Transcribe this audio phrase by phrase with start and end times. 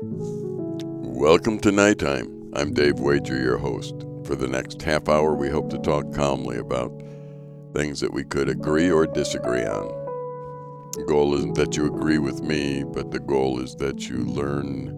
[0.00, 2.52] Welcome to Nighttime.
[2.54, 3.94] I'm Dave Wager, your host.
[4.24, 6.92] For the next half hour, we hope to talk calmly about
[7.74, 9.88] things that we could agree or disagree on.
[10.92, 14.90] The goal isn't that you agree with me, but the goal is that you learn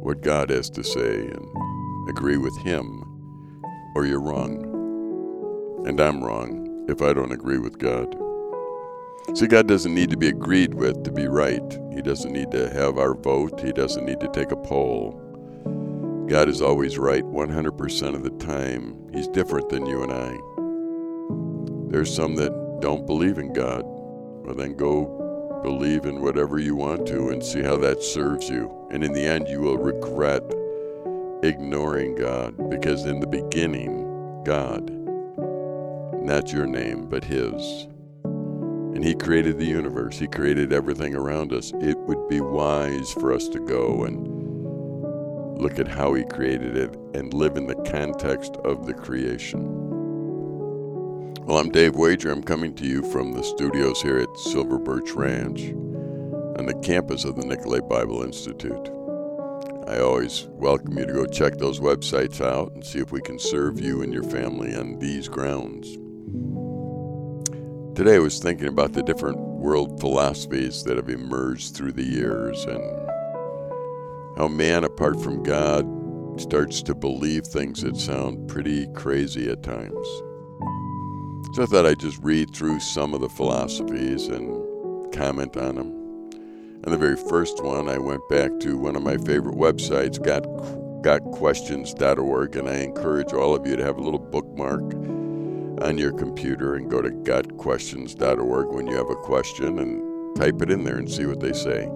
[0.00, 3.04] what God has to say and agree with Him,
[3.94, 4.64] or you're wrong.
[5.86, 8.16] And I'm wrong if I don't agree with God.
[9.34, 11.78] See, God doesn't need to be agreed with to be right.
[11.92, 13.60] He doesn't need to have our vote.
[13.60, 15.22] He doesn't need to take a poll.
[16.28, 18.96] God is always right 100% of the time.
[19.12, 21.90] He's different than you and I.
[21.90, 23.82] There's some that don't believe in God.
[23.84, 28.70] Well, then go believe in whatever you want to and see how that serves you.
[28.90, 30.42] And in the end, you will regret
[31.42, 34.90] ignoring God because in the beginning, God,
[36.22, 37.88] not your name, but His.
[38.96, 41.70] And He created the universe, He created everything around us.
[41.80, 44.36] It would be wise for us to go and
[45.58, 49.60] look at how he created it, and live in the context of the creation.
[51.44, 52.30] Well, I'm Dave Wager.
[52.30, 55.72] I'm coming to you from the studios here at Silver Birch Ranch
[56.58, 58.90] on the campus of the Nicolet Bible Institute.
[59.86, 63.38] I always welcome you to go check those websites out and see if we can
[63.38, 65.96] serve you and your family on these grounds.
[67.96, 72.62] Today I was thinking about the different world philosophies that have emerged through the years
[72.64, 73.08] and
[74.36, 75.88] how man, apart from God,
[76.38, 80.06] starts to believe things that sound pretty crazy at times.
[81.54, 85.90] So I thought I'd just read through some of the philosophies and comment on them.
[86.84, 90.42] And the very first one, I went back to one of my favorite websites, got,
[91.02, 94.82] gotquestions.org, and I encourage all of you to have a little bookmark
[95.82, 100.70] on your computer and go to gotquestions.org when you have a question and type it
[100.70, 101.88] in there and see what they say.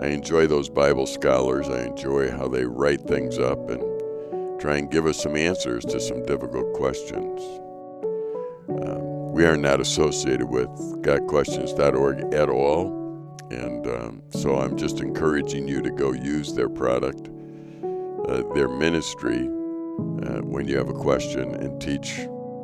[0.00, 1.68] I enjoy those Bible scholars.
[1.68, 6.00] I enjoy how they write things up and try and give us some answers to
[6.00, 7.40] some difficult questions.
[8.68, 10.68] Um, we are not associated with
[11.02, 17.28] GotQuestions.org at all, and um, so I'm just encouraging you to go use their product,
[18.28, 22.20] uh, their ministry, uh, when you have a question and teach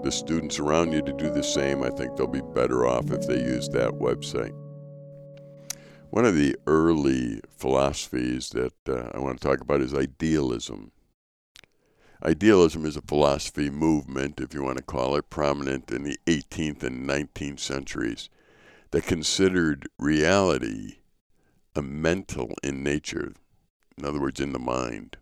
[0.07, 1.83] the students around you to do the same.
[1.83, 4.55] I think they'll be better off if they use that website.
[6.11, 10.93] One of the early philosophies that uh, I want to talk about is idealism.
[12.25, 16.85] Idealism is a philosophy movement, if you want to call it, prominent in the 18th
[16.85, 18.31] and 19th centuries
[18.93, 20.99] that considered reality
[21.75, 23.33] a mental in nature,
[23.99, 25.17] in other words, in the mind.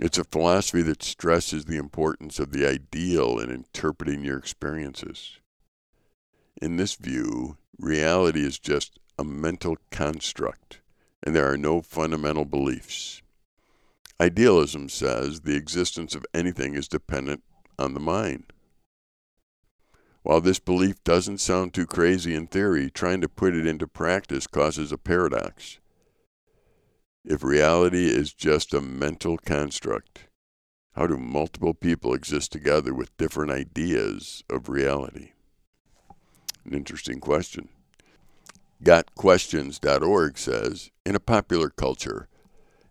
[0.00, 5.40] It's a philosophy that stresses the importance of the ideal in interpreting your experiences.
[6.62, 10.80] In this view, reality is just a mental construct,
[11.22, 13.20] and there are no fundamental beliefs.
[14.18, 17.42] Idealism says the existence of anything is dependent
[17.78, 18.54] on the mind.
[20.22, 24.46] While this belief doesn't sound too crazy in theory, trying to put it into practice
[24.46, 25.78] causes a paradox.
[27.24, 30.28] If reality is just a mental construct,
[30.94, 35.32] how do multiple people exist together with different ideas of reality?
[36.64, 37.68] An interesting question.
[38.82, 42.26] GotQuestions.org says In a popular culture,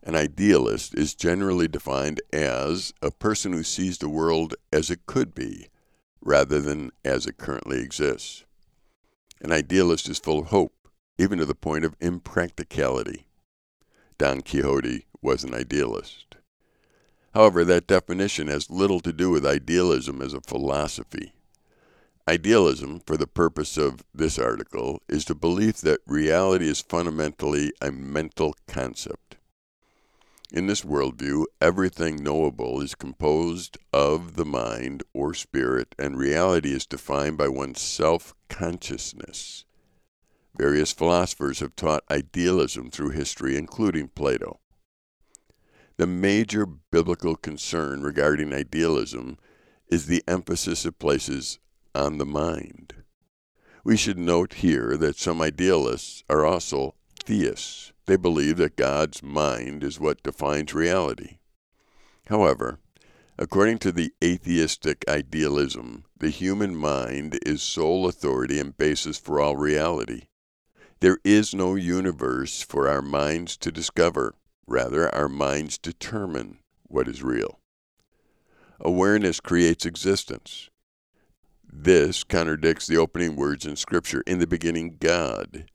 [0.03, 5.33] an idealist is generally defined as a person who sees the world as it could
[5.33, 5.69] be
[6.21, 8.45] rather than as it currently exists.
[9.41, 10.75] An idealist is full of hope,
[11.17, 13.25] even to the point of impracticality.
[14.19, 16.35] Don Quixote was an idealist.
[17.33, 21.31] However, that definition has little to do with idealism as a philosophy.
[22.27, 27.93] Idealism, for the purpose of this article, is the belief that reality is fundamentally a
[27.93, 29.37] mental concept.
[30.51, 36.85] In this worldview, everything knowable is composed of the mind or spirit, and reality is
[36.85, 39.63] defined by one's self consciousness.
[40.59, 44.59] Various philosophers have taught idealism through history, including Plato.
[45.95, 49.37] The major biblical concern regarding idealism
[49.89, 51.59] is the emphasis it places
[51.95, 52.93] on the mind.
[53.85, 57.93] We should note here that some idealists are also theists.
[58.05, 61.37] They believe that God's mind is what defines reality.
[62.25, 62.79] However,
[63.37, 69.55] according to the atheistic idealism, the human mind is sole authority and basis for all
[69.55, 70.23] reality.
[71.01, 74.35] There is no universe for our minds to discover.
[74.67, 77.59] Rather, our minds determine what is real.
[78.81, 80.69] Awareness creates existence.
[81.71, 85.65] This contradicts the opening words in Scripture In the beginning, God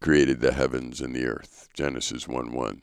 [0.00, 1.68] created the heavens and the earth.
[1.72, 2.82] Genesis 1 1.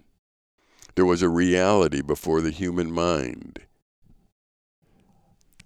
[0.95, 3.59] There was a reality before the human mind.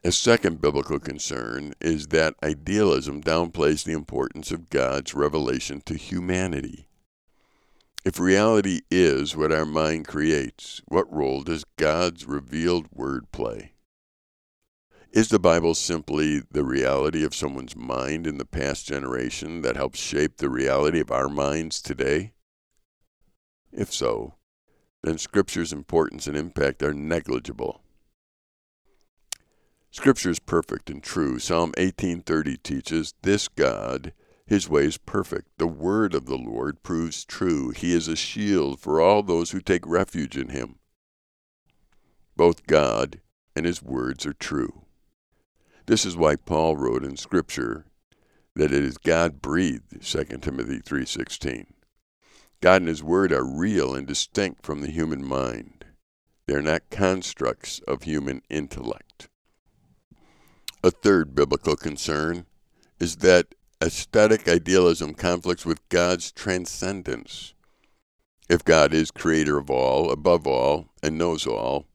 [0.05, 6.87] A second biblical concern is that idealism downplays the importance of God's revelation to humanity.
[8.05, 13.73] If reality is what our mind creates, what role does God's revealed word play?
[15.11, 19.97] Is the Bible simply the reality of someone's mind in the past generation that helps
[19.97, 22.33] shape the reality of our minds today?
[23.71, 24.35] If so,
[25.01, 27.81] then Scripture's importance and impact are negligible.
[29.95, 31.39] Scripture is perfect and true.
[31.39, 34.13] Psalm 18:30 teaches, "This God,
[34.45, 35.57] his way is perfect.
[35.57, 37.69] The word of the Lord proves true.
[37.69, 40.79] He is a shield for all those who take refuge in him."
[42.35, 43.21] Both God
[43.55, 44.85] and his words are true.
[45.85, 47.85] This is why Paul wrote in Scripture
[48.53, 51.73] that it is God breathed, 2 Timothy 3:16.
[52.59, 55.85] God and his word are real and distinct from the human mind.
[56.47, 59.04] They are not constructs of human intellect.
[60.85, 62.45] A third biblical concern
[62.99, 67.55] is that atheistic idealism conflicts with God's transcendence.
[68.49, 71.87] If God is creator of all, above all, and knows all,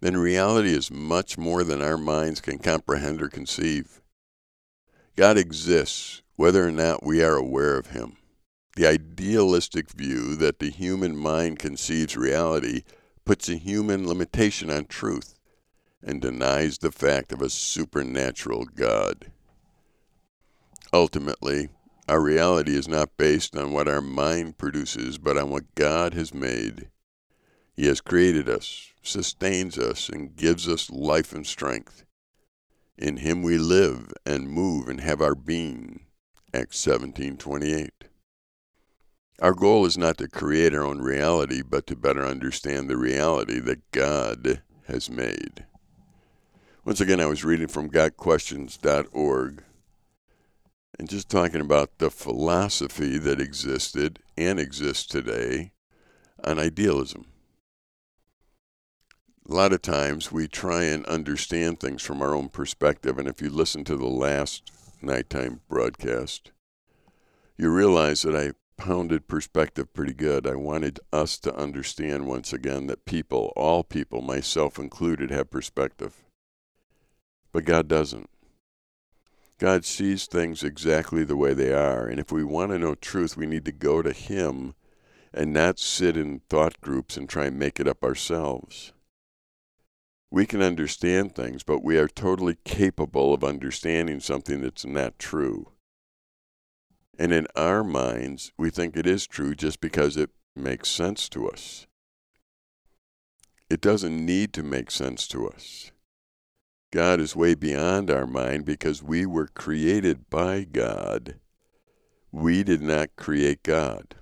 [0.00, 4.02] then reality is much more than our minds can comprehend or conceive.
[5.14, 8.16] God exists whether or not we are aware of him.
[8.74, 12.82] The idealistic view that the human mind conceives reality
[13.24, 15.35] puts a human limitation on truth
[16.02, 19.30] and denies the fact of a supernatural God.
[20.92, 21.68] Ultimately,
[22.08, 26.32] our reality is not based on what our mind produces, but on what God has
[26.32, 26.88] made.
[27.74, 32.04] He has created us, sustains us, and gives us life and strength.
[32.96, 36.06] In him we live and move and have our being.
[36.54, 38.04] Acts 17:28.
[39.42, 43.58] Our goal is not to create our own reality, but to better understand the reality
[43.60, 45.66] that God has made.
[46.86, 49.64] Once again, I was reading from GotQuestions.org
[50.96, 55.72] and just talking about the philosophy that existed and exists today
[56.44, 57.24] on idealism.
[59.48, 63.42] A lot of times we try and understand things from our own perspective, and if
[63.42, 64.70] you listen to the last
[65.02, 66.52] nighttime broadcast,
[67.58, 70.46] you realize that I pounded perspective pretty good.
[70.46, 76.22] I wanted us to understand once again that people, all people, myself included, have perspective.
[77.56, 78.28] But God doesn't.
[79.58, 82.06] God sees things exactly the way they are.
[82.06, 84.74] And if we want to know truth, we need to go to Him
[85.32, 88.92] and not sit in thought groups and try and make it up ourselves.
[90.30, 95.72] We can understand things, but we are totally capable of understanding something that's not true.
[97.18, 101.48] And in our minds, we think it is true just because it makes sense to
[101.48, 101.86] us.
[103.70, 105.90] It doesn't need to make sense to us.
[106.96, 111.34] God is way beyond our mind because we were created by God.
[112.32, 114.14] We did not create God.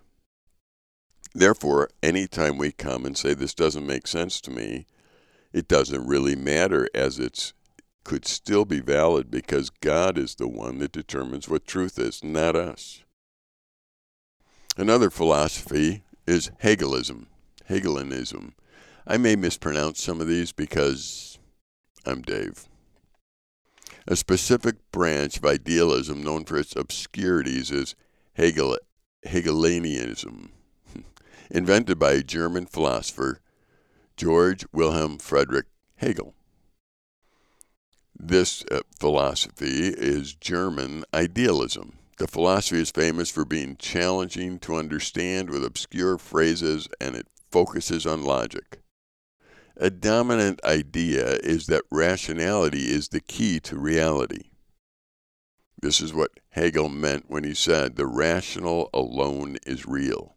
[1.32, 4.86] Therefore, anytime we come and say this doesn't make sense to me,
[5.52, 7.52] it doesn't really matter as it
[8.02, 12.56] could still be valid because God is the one that determines what truth is, not
[12.56, 13.04] us.
[14.76, 17.28] Another philosophy is Hegelism,
[17.66, 18.56] Hegelianism.
[19.06, 21.33] I may mispronounce some of these because
[22.06, 22.66] I'm Dave.
[24.06, 27.94] A specific branch of idealism known for its obscurities is
[28.34, 28.76] Hegel,
[29.22, 30.52] Hegelianism,
[31.50, 33.40] invented by German philosopher,
[34.18, 36.34] George Wilhelm Friedrich Hegel.
[38.18, 41.94] This uh, philosophy is German idealism.
[42.18, 48.06] The philosophy is famous for being challenging to understand with obscure phrases and it focuses
[48.06, 48.83] on logic.
[49.76, 54.50] A dominant idea is that rationality is the key to reality.
[55.82, 60.36] This is what Hegel meant when he said the rational alone is real.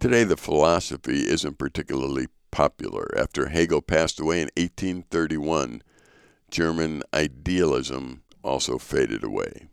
[0.00, 3.06] Today, the philosophy isn't particularly popular.
[3.18, 5.82] After Hegel passed away in 1831,
[6.50, 9.68] German idealism also faded away.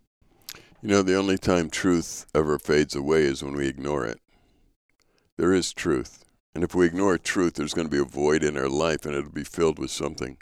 [0.81, 4.19] You know, the only time truth ever fades away is when we ignore it.
[5.37, 6.24] There is truth.
[6.55, 9.13] And if we ignore truth, there's going to be a void in our life and
[9.13, 10.37] it'll be filled with something.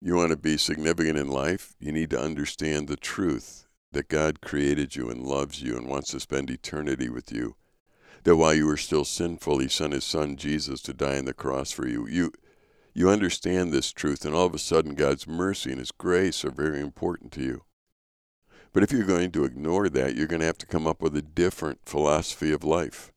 [0.00, 1.74] You want to be significant in life?
[1.78, 6.10] You need to understand the truth that God created you and loves you and wants
[6.10, 7.54] to spend eternity with you.
[8.24, 11.32] That while you were still sinful, He sent His Son Jesus to die on the
[11.32, 12.08] cross for you.
[12.08, 12.32] You,
[12.92, 16.50] you understand this truth, and all of a sudden, God's mercy and His grace are
[16.50, 17.64] very important to you.
[18.72, 21.16] But if you're going to ignore that, you're going to have to come up with
[21.16, 23.13] a different philosophy of life.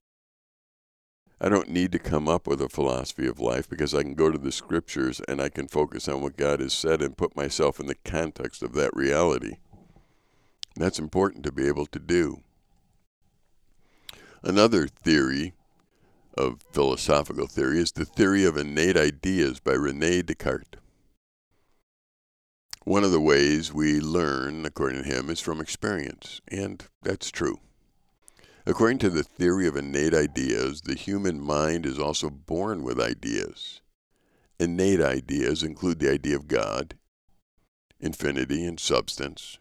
[1.39, 4.31] I don't need to come up with a philosophy of life because I can go
[4.31, 7.79] to the scriptures and I can focus on what God has said and put myself
[7.79, 9.57] in the context of that reality.
[10.75, 12.41] That's important to be able to do.
[14.43, 15.53] Another theory
[16.35, 20.79] of philosophical theory is the theory of innate ideas by Rene Descartes.
[22.83, 27.59] One of the ways we learn, according to him, is from experience, and that's true.
[28.67, 33.79] According to the theory of innate ideas, the human mind is also born with ideas.
[34.59, 36.97] Innate ideas include the idea of God,
[38.01, 39.57] infinity, and substance.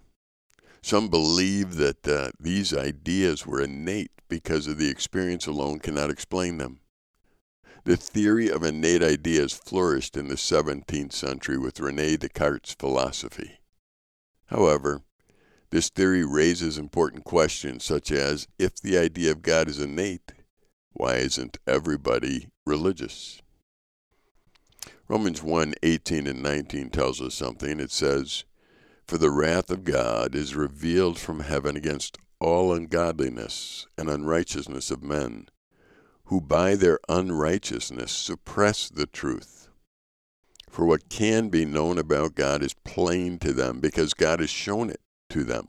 [0.83, 6.59] Some believe that uh, these ideas were innate because of the experience alone cannot explain
[6.59, 6.81] them.
[7.85, 13.61] The theory of innate ideas flourished in the 17th century with Rene Descartes' philosophy.
[14.47, 15.03] However,
[15.71, 20.33] this theory raises important questions such as if the idea of God is innate,
[20.93, 23.43] why isn't everybody religious?
[25.09, 27.81] Romans 1 18 and 19 tells us something.
[27.81, 28.45] It says,
[29.07, 35.03] For the wrath of God is revealed from heaven against all ungodliness and unrighteousness of
[35.03, 35.49] men,
[36.25, 39.69] who by their unrighteousness suppress the truth.
[40.71, 44.91] For what can be known about God is plain to them because God has shown
[44.91, 45.69] it to them.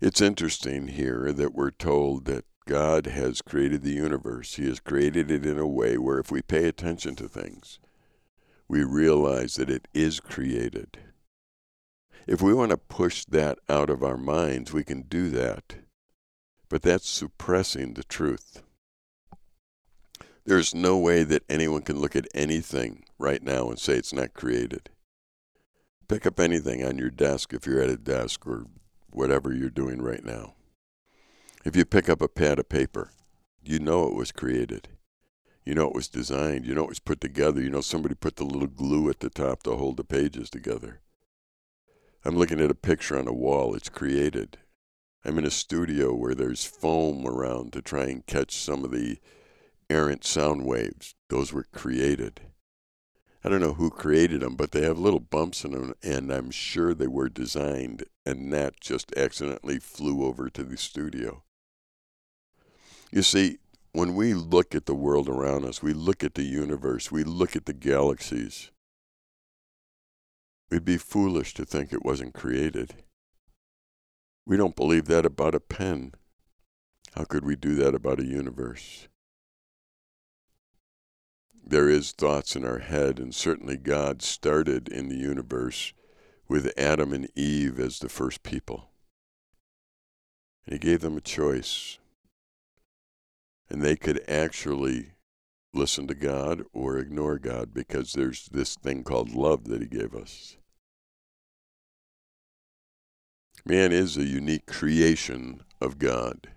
[0.00, 4.54] It's interesting here that we're told that God has created the universe.
[4.54, 7.78] He has created it in a way where if we pay attention to things,
[8.68, 10.98] we realize that it is created.
[12.26, 15.76] If we want to push that out of our minds, we can do that.
[16.68, 18.62] But that's suppressing the truth.
[20.44, 24.32] There's no way that anyone can look at anything right now and say it's not
[24.32, 24.88] created
[26.10, 28.66] pick up anything on your desk if you're at a desk or
[29.12, 30.54] whatever you're doing right now.
[31.64, 33.12] If you pick up a pad of paper,
[33.62, 34.88] you know it was created.
[35.64, 36.66] You know it was designed.
[36.66, 37.62] You know it was put together.
[37.62, 40.98] You know somebody put the little glue at the top to hold the pages together.
[42.24, 43.76] I'm looking at a picture on a wall.
[43.76, 44.58] It's created.
[45.24, 49.18] I'm in a studio where there's foam around to try and catch some of the
[49.88, 51.14] errant sound waves.
[51.28, 52.40] Those were created.
[53.42, 56.50] I don't know who created them, but they have little bumps in them, and I'm
[56.50, 61.42] sure they were designed, and that just accidentally flew over to the studio.
[63.10, 63.58] You see,
[63.92, 67.56] when we look at the world around us, we look at the universe, we look
[67.56, 68.70] at the galaxies,
[70.70, 72.94] we'd be foolish to think it wasn't created.
[74.46, 76.12] We don't believe that about a pen.
[77.14, 79.08] How could we do that about a universe?
[81.64, 85.92] There is thoughts in our head, and certainly God started in the universe
[86.48, 88.90] with Adam and Eve as the first people.
[90.66, 91.98] And he gave them a choice.
[93.68, 95.12] And they could actually
[95.72, 100.14] listen to God or ignore God because there's this thing called love that he gave
[100.14, 100.56] us.
[103.64, 106.48] Man is a unique creation of God.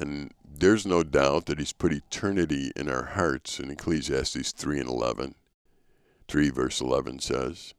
[0.00, 4.88] And there's no doubt that he's put eternity in our hearts in Ecclesiastes 3 and
[4.88, 5.34] 11.
[6.26, 7.74] 3 verse 11 says,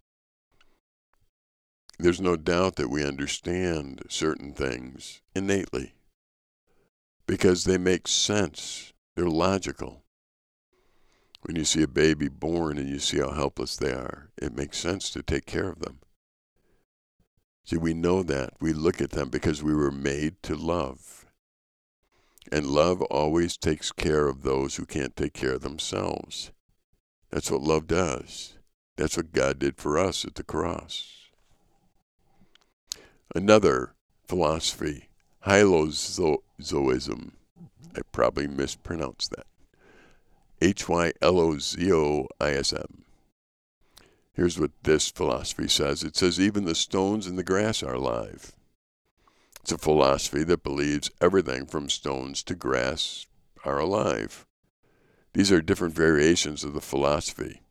[1.97, 5.95] There's no doubt that we understand certain things innately
[7.25, 8.93] because they make sense.
[9.15, 10.03] They're logical.
[11.41, 14.77] When you see a baby born and you see how helpless they are, it makes
[14.77, 15.99] sense to take care of them.
[17.65, 18.53] See, we know that.
[18.59, 21.20] We look at them because we were made to love.
[22.51, 26.51] And love always takes care of those who can't take care of themselves.
[27.29, 28.57] That's what love does.
[28.97, 31.29] That's what God did for us at the cross.
[33.33, 33.93] Another
[34.27, 35.07] philosophy,
[35.45, 37.31] Hylozoism.
[37.95, 39.47] I probably mispronounced that.
[40.61, 43.03] H Y L O Z O I S M.
[44.33, 48.53] Here's what this philosophy says it says, even the stones in the grass are alive.
[49.61, 53.27] It's a philosophy that believes everything from stones to grass
[53.63, 54.45] are alive.
[55.33, 57.61] These are different variations of the philosophy.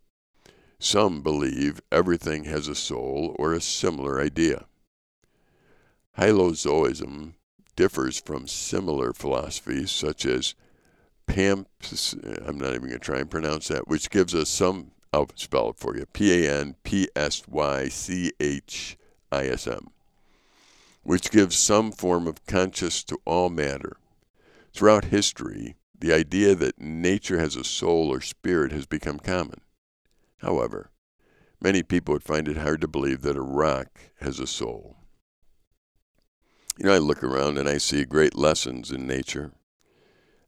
[0.78, 4.66] Some believe everything has a soul or a similar idea.
[6.16, 7.34] Hylozoism
[7.76, 10.54] differs from similar philosophies such as
[11.26, 15.28] Pamps, I'm not even going to try and pronounce that, which gives us some, I'll
[15.36, 18.96] spell it for you P A N P S Y C H
[19.30, 19.90] I S M
[21.02, 23.96] which gives some form of conscience to all matter.
[24.72, 29.60] Throughout history, the idea that nature has a soul or spirit has become common.
[30.38, 30.90] However,
[31.60, 33.88] many people would find it hard to believe that a rock
[34.20, 34.96] has a soul.
[36.78, 39.52] You know, I look around and I see great lessons in nature.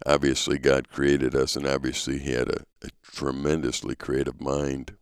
[0.07, 4.97] Obviously, God created us, and obviously, He had a, a tremendously creative mind.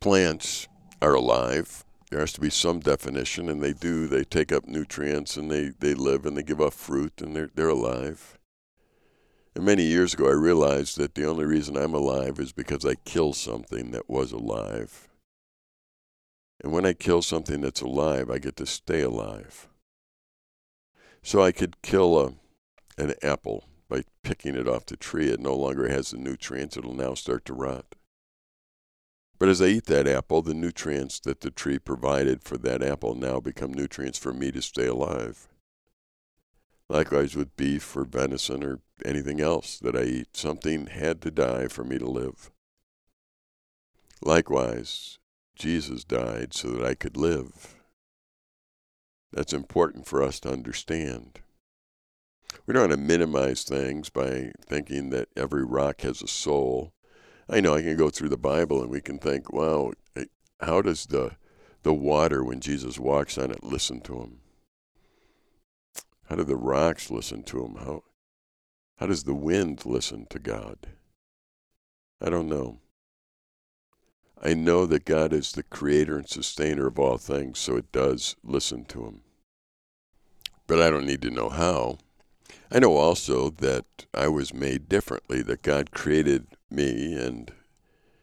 [0.00, 0.68] Plants
[1.00, 1.84] are alive.
[2.14, 4.06] There has to be some definition, and they do.
[4.06, 7.50] They take up nutrients, and they, they live, and they give off fruit, and they're,
[7.56, 8.38] they're alive.
[9.56, 12.94] And many years ago, I realized that the only reason I'm alive is because I
[13.04, 15.08] kill something that was alive.
[16.62, 19.66] And when I kill something that's alive, I get to stay alive.
[21.20, 22.34] So I could kill a
[22.96, 25.30] an apple by picking it off the tree.
[25.30, 27.96] It no longer has the nutrients, it'll now start to rot.
[29.38, 33.14] But as I eat that apple, the nutrients that the tree provided for that apple
[33.14, 35.48] now become nutrients for me to stay alive.
[36.88, 41.68] Likewise with beef or venison or anything else that I eat, something had to die
[41.68, 42.50] for me to live.
[44.22, 45.18] Likewise,
[45.56, 47.74] Jesus died so that I could live.
[49.32, 51.40] That's important for us to understand
[52.66, 56.92] we don't want to minimize things by thinking that every rock has a soul.
[57.48, 59.92] I know I can go through the Bible and we can think, wow,
[60.60, 61.32] how does the
[61.82, 64.40] the water when Jesus walks on it listen to him?
[66.28, 67.76] How do the rocks listen to him?
[67.76, 68.02] How
[68.96, 70.78] how does the wind listen to God?
[72.22, 72.78] I don't know.
[74.42, 78.36] I know that God is the creator and sustainer of all things, so it does
[78.42, 79.20] listen to him.
[80.66, 81.98] But I don't need to know how.
[82.70, 87.52] I know also that I was made differently, that God created me and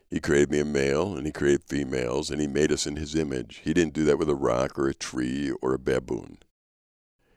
[0.09, 3.15] He created me a male and He created females and He made us in His
[3.15, 3.61] image.
[3.63, 6.37] He didn't do that with a rock or a tree or a baboon.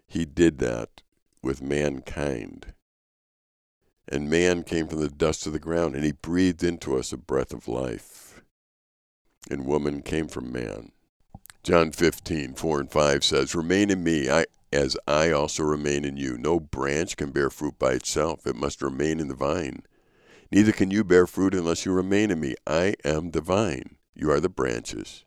[0.07, 1.03] He did that
[1.43, 2.75] with mankind.
[4.09, 7.17] And man came from the dust of the ground and He breathed into us a
[7.17, 8.43] breath of life.
[9.51, 10.93] And woman came from man.
[11.63, 16.19] John 15, 4 and 5 says, Remain in me, I, as I also remain in
[16.19, 16.37] you.
[16.37, 19.83] No branch can bear fruit by itself, it must remain in the vine.
[20.55, 22.55] Neither can you bear fruit unless you remain in me.
[22.65, 25.25] I am the vine, you are the branches.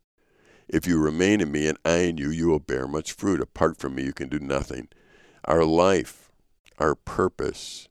[0.70, 3.42] If you remain in me and I in you, you will bear much fruit.
[3.42, 4.88] Apart from me, you can do nothing.
[5.44, 6.32] Our life,
[6.80, 7.90] our purpose,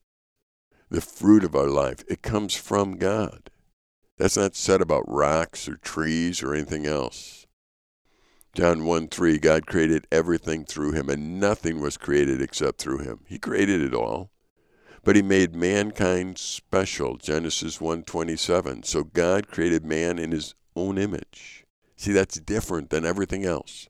[0.89, 3.51] the fruit of our life, it comes from God.
[4.17, 7.47] That's not said about rocks or trees or anything else.
[8.55, 13.21] John 1 3, God created everything through him, and nothing was created except through him.
[13.27, 14.31] He created it all.
[15.07, 17.17] But he made mankind special.
[17.17, 18.83] Genesis 1:27.
[18.83, 21.65] So God created man in his own image.
[21.95, 23.89] See, that's different than everything else.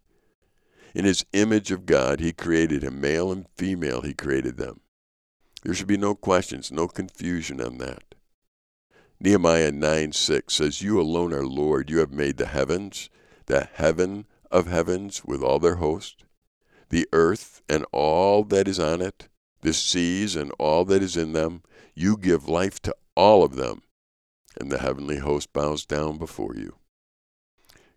[0.94, 4.81] In his image of God, he created him, male and female, he created them.
[5.62, 8.14] There should be no questions, no confusion on that.
[9.18, 11.88] Nehemiah 9 6 says, You alone are Lord.
[11.88, 13.09] You have made the heavens,
[13.46, 16.24] the heaven of heavens with all their host,
[16.90, 19.29] the earth and all that is on it,
[19.66, 21.61] the seas and all that is in them.
[21.92, 23.83] You give life to all of them,
[24.61, 26.76] and the heavenly host bows down before you.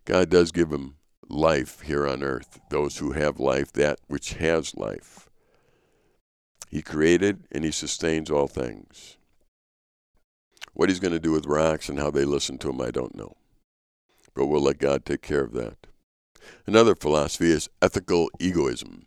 [0.04, 0.96] God does give them
[1.28, 5.28] life here on earth, those who have life, that which has life.
[6.68, 9.16] He created and He sustains all things.
[10.72, 13.14] What He's going to do with rocks and how they listen to Him, I don't
[13.14, 13.36] know.
[14.34, 15.86] But we'll let God take care of that.
[16.66, 19.06] Another philosophy is ethical egoism.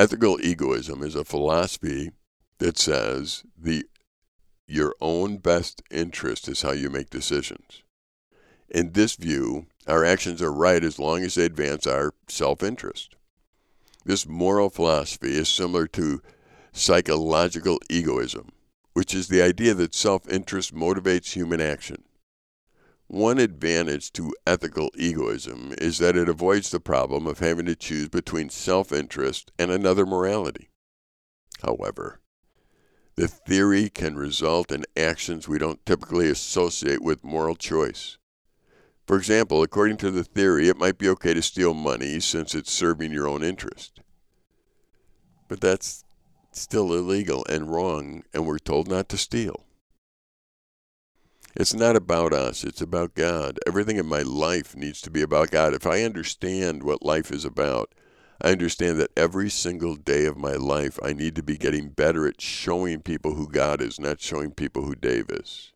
[0.00, 2.12] Ethical egoism is a philosophy
[2.58, 3.84] that says the
[4.68, 7.82] your own best interest is how you make decisions.
[8.68, 13.16] In this view, our actions are right as long as they advance our self interest.
[14.04, 16.22] This moral philosophy is similar to
[16.72, 18.52] psychological egoism,
[18.92, 22.04] which is the idea that self interest motivates human action.
[23.08, 28.10] One advantage to ethical egoism is that it avoids the problem of having to choose
[28.10, 30.68] between self interest and another morality.
[31.62, 32.20] However,
[33.16, 38.18] the theory can result in actions we don't typically associate with moral choice.
[39.06, 42.70] For example, according to the theory, it might be okay to steal money since it's
[42.70, 44.02] serving your own interest.
[45.48, 46.04] But that's
[46.52, 49.64] still illegal and wrong, and we're told not to steal.
[51.58, 53.58] It's not about us, it's about God.
[53.66, 55.74] Everything in my life needs to be about God.
[55.74, 57.92] If I understand what life is about,
[58.40, 62.28] I understand that every single day of my life, I need to be getting better
[62.28, 65.72] at showing people who God is, not showing people who Dave is.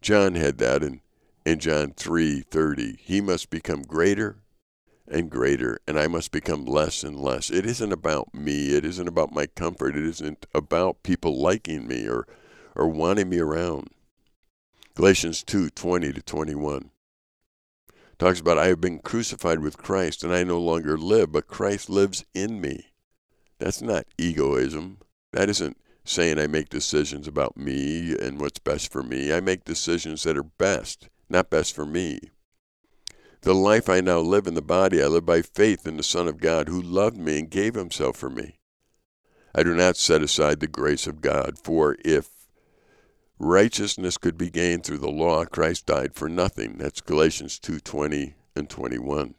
[0.00, 1.02] John had that in,
[1.46, 2.98] in John 3:30.
[2.98, 4.38] He must become greater
[5.06, 7.48] and greater, and I must become less and less.
[7.48, 8.74] It isn't about me.
[8.74, 9.96] It isn't about my comfort.
[9.96, 12.26] It isn't about people liking me or,
[12.74, 13.90] or wanting me around.
[14.98, 16.90] Galatians 2 20 to 21.
[18.18, 21.88] talks about I have been crucified with Christ and I no longer live, but Christ
[21.88, 22.86] lives in me.
[23.60, 24.98] That's not egoism.
[25.32, 29.32] That isn't saying I make decisions about me and what's best for me.
[29.32, 32.18] I make decisions that are best, not best for me.
[33.42, 36.26] The life I now live in the body, I live by faith in the Son
[36.26, 38.58] of God who loved me and gave himself for me.
[39.54, 42.37] I do not set aside the grace of God, for if
[43.38, 46.78] righteousness could be gained through the law, Christ died for nothing.
[46.78, 49.34] That's Galatians 2:20 and 21.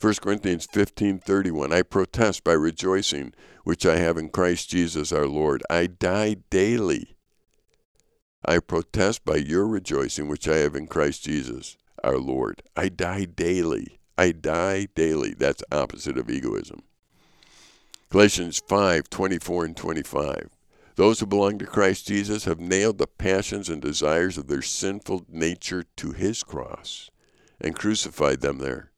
[0.00, 5.62] 1 Corinthians 15:31 I protest by rejoicing which I have in Christ Jesus our Lord.
[5.68, 7.16] I die daily.
[8.44, 12.62] I protest by your rejoicing which I have in Christ Jesus our Lord.
[12.76, 13.98] I die daily.
[14.16, 15.34] I die daily.
[15.34, 16.82] That's opposite of egoism.
[18.10, 20.57] Galatians 5:24 and 25
[20.98, 25.26] those who belong to Christ Jesus have nailed the passions and desires of their sinful
[25.28, 27.08] nature to his cross
[27.60, 28.90] and crucified them there.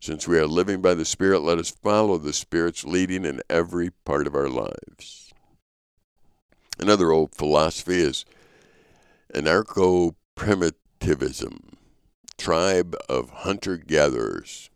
[0.00, 3.88] Since we are living by the Spirit, let us follow the Spirit's leading in every
[4.04, 5.32] part of our lives.
[6.78, 8.26] Another old philosophy is
[9.34, 11.78] anarcho primitivism,
[12.36, 14.68] tribe of hunter gatherers.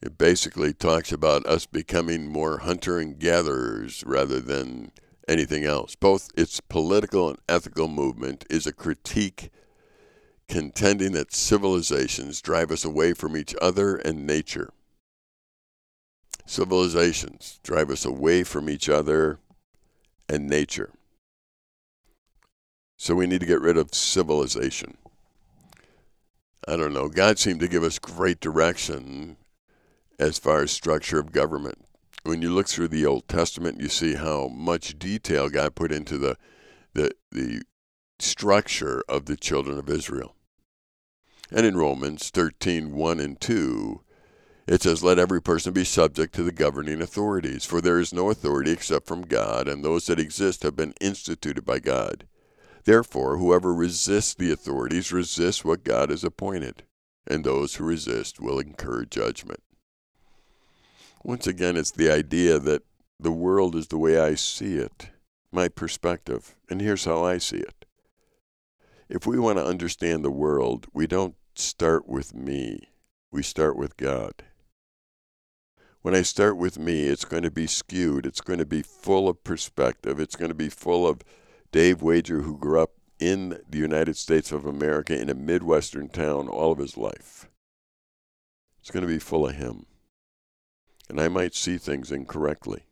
[0.00, 4.92] It basically talks about us becoming more hunter and gatherers rather than
[5.28, 5.94] anything else.
[5.94, 9.50] Both its political and ethical movement is a critique
[10.48, 14.70] contending that civilizations drive us away from each other and nature.
[16.44, 19.38] Civilizations drive us away from each other
[20.28, 20.90] and nature.
[22.96, 24.96] So we need to get rid of civilization.
[26.68, 27.08] I don't know.
[27.08, 29.36] God seemed to give us great direction
[30.18, 31.84] as far as structure of government
[32.24, 36.18] when you look through the Old Testament, you see how much detail God put into
[36.18, 36.36] the
[36.94, 37.62] the the
[38.18, 40.36] structure of the children of Israel.
[41.50, 44.00] And in Romans 13, 1 and 2,
[44.66, 48.30] it says, Let every person be subject to the governing authorities, for there is no
[48.30, 52.26] authority except from God, and those that exist have been instituted by God.
[52.84, 56.84] Therefore, whoever resists the authorities resists what God has appointed,
[57.26, 59.62] and those who resist will incur judgment.
[61.24, 62.82] Once again, it's the idea that
[63.20, 65.10] the world is the way I see it,
[65.52, 67.84] my perspective, and here's how I see it.
[69.08, 72.88] If we want to understand the world, we don't start with me,
[73.30, 74.42] we start with God.
[76.00, 78.26] When I start with me, it's going to be skewed.
[78.26, 80.18] It's going to be full of perspective.
[80.18, 81.22] It's going to be full of
[81.70, 86.48] Dave Wager, who grew up in the United States of America in a Midwestern town
[86.48, 87.48] all of his life.
[88.80, 89.86] It's going to be full of him
[91.08, 92.84] and I might see things incorrectly.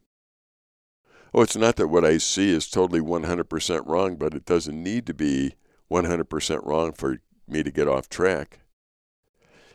[1.33, 5.07] Oh, it's not that what I see is totally 100% wrong, but it doesn't need
[5.07, 5.55] to be
[5.91, 8.61] 100% wrong for me to get off track.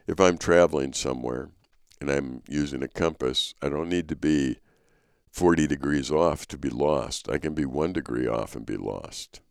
[0.07, 1.49] If I'm traveling somewhere
[1.99, 4.59] and I'm using a compass, I don't need to be
[5.31, 7.29] 40 degrees off to be lost.
[7.29, 9.41] I can be one degree off and be lost.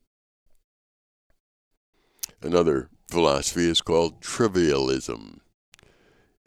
[2.42, 5.40] Another philosophy is called trivialism.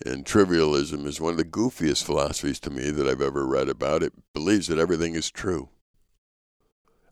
[0.06, 4.04] And trivialism is one of the goofiest philosophies to me that I've ever read about.
[4.04, 5.70] It believes that everything is true.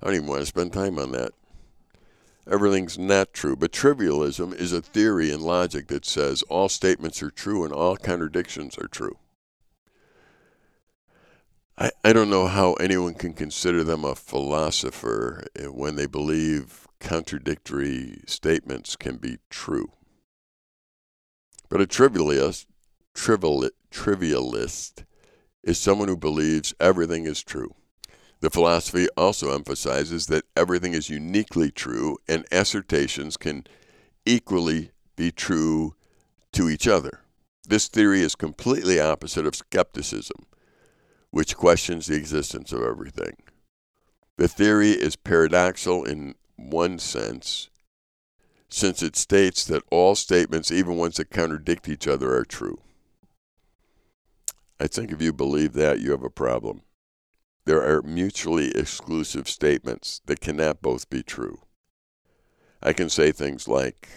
[0.02, 1.32] I don't even want to spend time on that.
[2.50, 3.56] Everything's not true.
[3.56, 7.98] But trivialism is a theory in logic that says all statements are true and all
[7.98, 9.18] contradictions are true.
[11.78, 16.88] I, I don't know how anyone can consider them a philosopher eh, when they believe
[17.00, 19.92] contradictory statements can be true.
[21.68, 22.68] But a trivialist
[23.16, 25.06] trivial, trivialist
[25.64, 27.74] is someone who believes everything is true.
[28.42, 33.66] The philosophy also emphasizes that everything is uniquely true and assertions can
[34.26, 35.96] equally be true
[36.52, 37.22] to each other.
[37.68, 40.46] This theory is completely opposite of skepticism,
[41.32, 43.38] which questions the existence of everything.
[44.38, 47.70] The theory is paradoxical in one sense,
[48.70, 52.80] since it states that all statements, even ones that contradict each other, are true.
[54.80, 56.82] I think if you believe that, you have a problem.
[57.66, 61.60] There are mutually exclusive statements that cannot both be true.
[62.84, 64.10] I can say things like,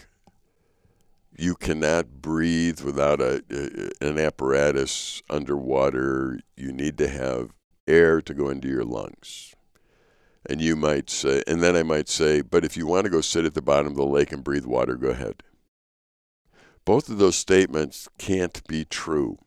[1.37, 3.43] you cannot breathe without a,
[4.01, 6.41] an apparatus underwater.
[6.57, 7.55] You need to have
[7.87, 9.55] air to go into your lungs.
[10.51, 13.21] And you might say, and then I might say, but if you want to go
[13.21, 15.43] sit at the bottom of the lake and breathe water, go ahead.
[16.85, 19.39] Both of those statements can't be true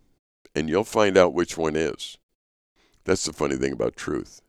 [0.56, 2.18] and you'll find out which one is.
[3.06, 4.42] That's the funny thing about truth.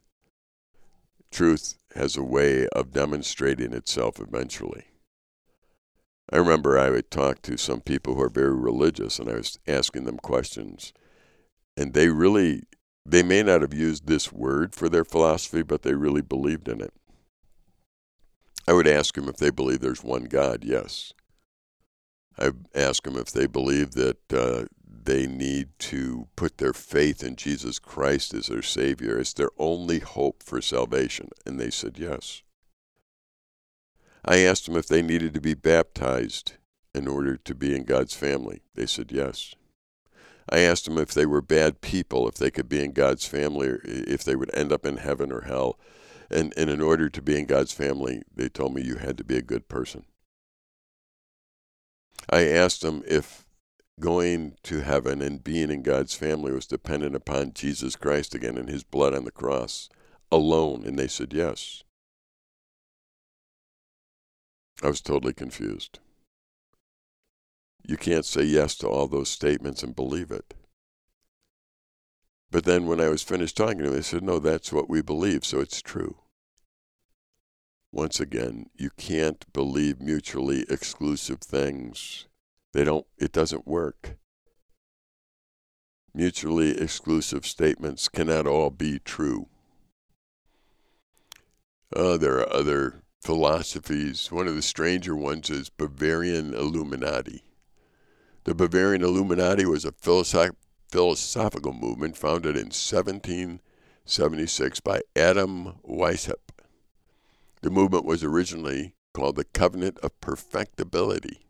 [1.31, 4.85] Truth has a way of demonstrating itself eventually.
[6.31, 9.59] I remember I would talk to some people who are very religious and I was
[9.67, 10.93] asking them questions.
[11.77, 12.65] And they really,
[13.05, 16.81] they may not have used this word for their philosophy, but they really believed in
[16.81, 16.93] it.
[18.69, 20.65] I would ask them if they believe there's one God.
[20.65, 21.12] Yes.
[22.38, 24.65] I ask them if they believe that uh,
[25.05, 29.99] they need to put their faith in Jesus Christ as their Savior, as their only
[29.99, 31.29] hope for salvation.
[31.45, 32.43] And they said yes.
[34.25, 36.55] I asked them if they needed to be baptized
[36.95, 38.62] in order to be in God's family.
[38.75, 39.55] They said yes.
[40.49, 43.69] I asked them if they were bad people, if they could be in God's family,
[43.69, 45.79] or if they would end up in heaven or hell.
[46.31, 49.25] And, and in order to be in God's family, they told me you had to
[49.25, 50.05] be a good person.
[52.31, 53.45] I asked them if
[54.01, 58.69] going to heaven and being in God's family was dependent upon Jesus Christ again and
[58.69, 59.89] his blood on the cross
[60.31, 60.85] alone.
[60.85, 61.85] And they said yes.
[64.83, 66.01] I was totally confused.
[67.87, 70.55] You can't say yes to all those statements and believe it.
[72.51, 75.03] But then when I was finished talking to them, they said, no, that's what we
[75.03, 76.17] believe, so it's true.
[77.91, 82.27] Once again, you can't believe mutually exclusive things.
[82.73, 84.17] They don't, it doesn't work.
[86.15, 89.49] Mutually exclusive statements cannot all be true.
[91.95, 94.33] Uh, there are other philosophies.
[94.33, 97.45] One of the stranger ones is Bavarian Illuminati.
[98.45, 100.57] The Bavarian Illuminati was a philosoph-
[100.91, 106.65] philosophical movement founded in 1776 by Adam Weishaupt.
[107.61, 111.47] The movement was originally called the Covenant of Perfectibility.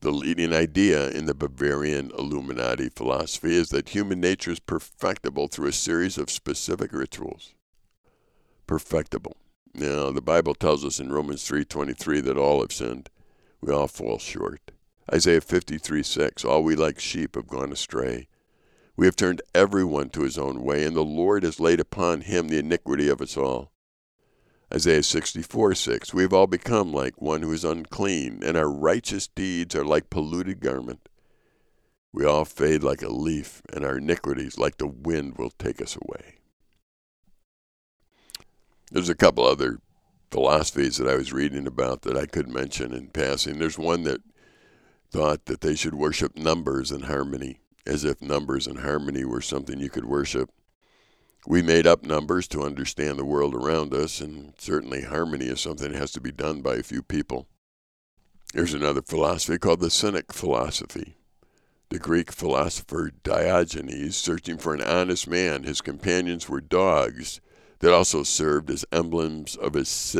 [0.00, 5.68] The leading idea in the Bavarian Illuminati philosophy is that human nature is perfectible through
[5.68, 7.54] a series of specific rituals.
[8.68, 9.36] Perfectible.
[9.74, 13.10] Now, the Bible tells us in Romans 3:23 that all have sinned.
[13.60, 14.70] We all fall short.
[15.12, 18.28] Isaiah 53:6 All we like sheep have gone astray.
[18.96, 22.48] We have turned everyone to his own way, and the Lord has laid upon him
[22.48, 23.72] the iniquity of us all.
[24.72, 26.12] Isaiah 64 6.
[26.14, 30.10] We have all become like one who is unclean, and our righteous deeds are like
[30.10, 31.08] polluted garment.
[32.12, 35.96] We all fade like a leaf, and our iniquities, like the wind, will take us
[35.96, 36.36] away.
[38.90, 39.78] There's a couple other
[40.30, 43.58] philosophies that I was reading about that I could mention in passing.
[43.58, 44.20] There's one that
[45.10, 49.80] thought that they should worship numbers and harmony, as if numbers and harmony were something
[49.80, 50.50] you could worship.
[51.48, 55.92] We made up numbers to understand the world around us, and certainly harmony is something
[55.92, 57.48] that has to be done by a few people.
[58.52, 61.16] There's another philosophy called the Cynic philosophy.
[61.88, 67.40] The Greek philosopher Diogenes, searching for an honest man, his companions were dogs
[67.78, 70.14] that also served as emblems of his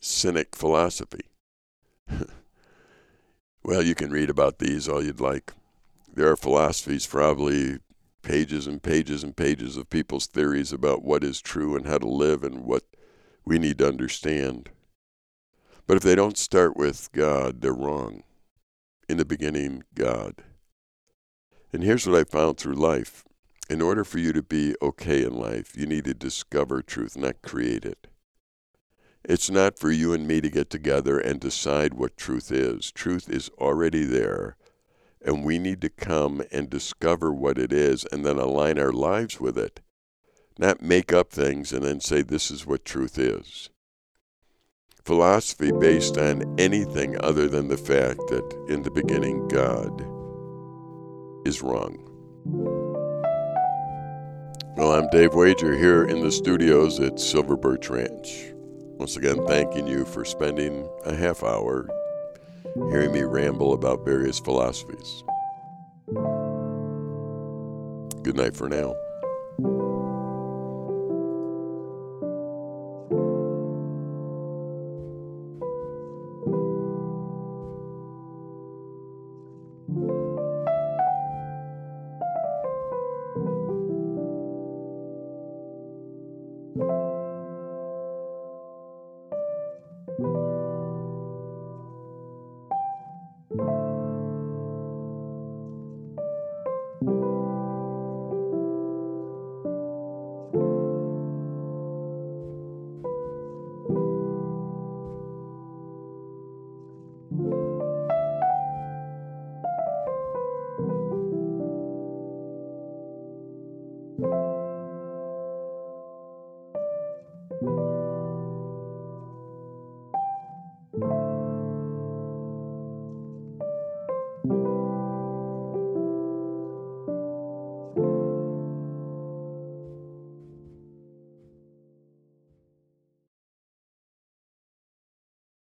[0.00, 1.26] cynic philosophy.
[3.62, 5.52] well, you can read about these all you'd like.
[6.10, 7.80] There are philosophies, probably
[8.22, 12.08] pages and pages and pages of people's theories about what is true and how to
[12.08, 12.84] live and what
[13.44, 14.70] we need to understand.
[15.86, 18.22] But if they don't start with God, they're wrong.
[19.08, 20.44] In the beginning, God.
[21.72, 23.24] And here's what I found through life
[23.70, 27.40] in order for you to be okay in life, you need to discover truth, not
[27.40, 28.08] create it.
[29.24, 32.90] It's not for you and me to get together and decide what truth is.
[32.90, 34.56] Truth is already there,
[35.24, 39.40] and we need to come and discover what it is and then align our lives
[39.40, 39.80] with it,
[40.58, 43.70] not make up things and then say this is what truth is.
[45.04, 50.00] Philosophy based on anything other than the fact that in the beginning God
[51.46, 52.06] is wrong.
[54.76, 58.52] Well, I'm Dave Wager here in the studios at Silver Birch Ranch.
[58.98, 61.88] Once again, thanking you for spending a half hour
[62.74, 65.24] hearing me ramble about various philosophies.
[68.22, 68.94] Good night for now.